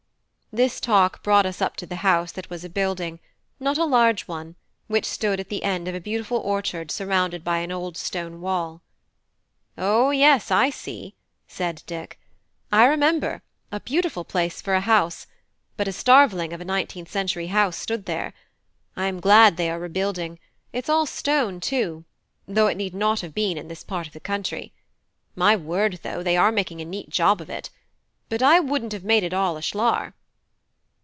[0.53, 3.21] This talk brought us up to the house that was a building,
[3.57, 7.59] not a large one, which stood at the end of a beautiful orchard surrounded by
[7.59, 8.81] an old stone wall.
[9.77, 11.15] "O yes, I see,"
[11.47, 12.19] said Dick;
[12.69, 15.25] "I remember, a beautiful place for a house:
[15.77, 18.33] but a starveling of a nineteenth century house stood there:
[18.97, 20.37] I am glad they are rebuilding:
[20.73, 22.03] it's all stone, too,
[22.45, 24.73] though it need not have been in this part of the country:
[25.33, 27.69] my word, though, they are making a neat job of it:
[28.27, 30.13] but I wouldn't have made it all ashlar."